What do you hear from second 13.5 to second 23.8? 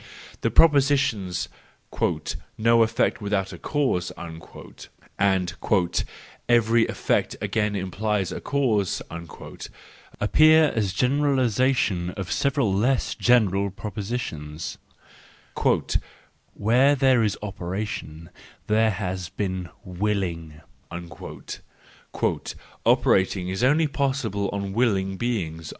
propositions: —"Where there is operation there has been willing ""Operating is